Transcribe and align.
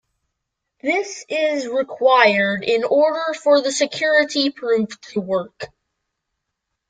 This 0.81 1.25
is 1.29 1.67
required 1.67 2.63
in 2.63 2.83
order 2.85 3.35
for 3.43 3.61
the 3.61 3.71
security 3.71 4.49
proof 4.49 4.99
to 5.13 5.21
work. 5.21 5.67